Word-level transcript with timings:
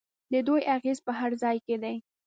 د 0.31 0.33
دوی 0.47 0.61
اغیز 0.75 0.97
په 1.05 1.11
هر 1.19 1.31
ځای 1.43 1.57
کې 1.65 1.75
دی. 1.83 1.95